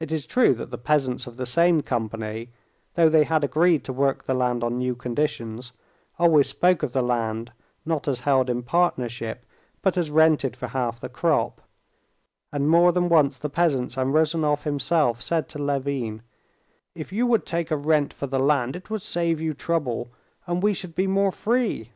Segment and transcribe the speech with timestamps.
[0.00, 2.48] It is true that the peasants of the same company,
[2.94, 5.74] though they had agreed to work the land on new conditions,
[6.18, 7.52] always spoke of the land,
[7.84, 9.44] not as held in partnership,
[9.82, 11.60] but as rented for half the crop,
[12.50, 16.22] and more than once the peasants and Ryezunov himself said to Levin,
[16.94, 20.08] "If you would take a rent for the land, it would save you trouble,
[20.46, 21.92] and we should be more free."